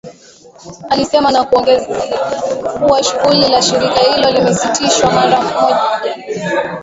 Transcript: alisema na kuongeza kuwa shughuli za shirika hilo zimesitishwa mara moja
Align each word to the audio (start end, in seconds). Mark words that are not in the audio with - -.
alisema 0.89 1.31
na 1.31 1.43
kuongeza 1.43 1.85
kuwa 2.79 3.03
shughuli 3.03 3.41
za 3.47 3.61
shirika 3.61 3.95
hilo 3.99 4.31
zimesitishwa 4.31 5.11
mara 5.11 5.41
moja 5.41 5.99